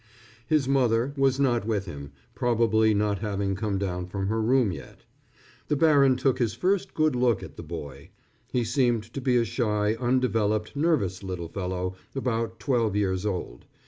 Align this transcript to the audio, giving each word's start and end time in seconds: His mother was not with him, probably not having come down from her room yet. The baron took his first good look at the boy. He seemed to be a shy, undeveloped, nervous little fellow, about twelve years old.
His 0.47 0.67
mother 0.67 1.13
was 1.15 1.39
not 1.39 1.63
with 1.63 1.85
him, 1.85 2.11
probably 2.33 2.91
not 2.95 3.19
having 3.19 3.55
come 3.55 3.77
down 3.77 4.07
from 4.07 4.29
her 4.29 4.41
room 4.41 4.71
yet. 4.71 5.01
The 5.67 5.75
baron 5.75 6.15
took 6.15 6.39
his 6.39 6.55
first 6.55 6.95
good 6.95 7.15
look 7.15 7.43
at 7.43 7.55
the 7.55 7.61
boy. 7.61 8.09
He 8.51 8.63
seemed 8.63 9.03
to 9.13 9.21
be 9.21 9.37
a 9.37 9.45
shy, 9.45 9.93
undeveloped, 9.99 10.75
nervous 10.75 11.21
little 11.21 11.49
fellow, 11.49 11.93
about 12.15 12.59
twelve 12.59 12.95
years 12.95 13.27
old. 13.27 13.65